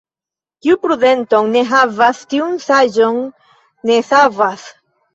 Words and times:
Kiu 0.65 0.77
prudenton 0.85 1.53
ne 1.57 1.63
havas, 1.75 2.23
tiun 2.33 2.59
saĝo 2.67 3.13
ne 3.23 4.03
savas. 4.13 4.71